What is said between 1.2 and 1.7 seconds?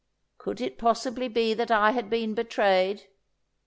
be that